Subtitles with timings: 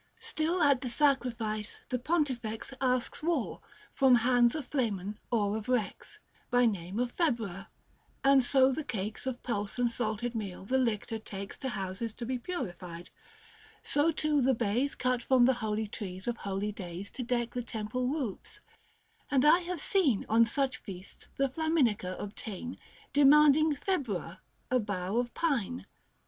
[0.19, 3.61] Still at the sacrifice the Pontifex 5 Asks wool,
[3.91, 6.17] from hands of Flamen or of Kex,
[6.49, 7.67] By name of Februa:
[8.23, 12.25] and so the cakes Of pulse and salted meal the Lictor takes To houses to
[12.25, 13.11] be purified:
[13.83, 17.51] so too the bays Cut from the holy trees of holy days 10 To deck
[17.53, 18.59] the temple roofs:
[19.29, 22.79] and I have seen On such feasts, the Flaminica obtain,
[23.13, 24.39] Demanding Februa,
[24.71, 25.85] a bough of pine.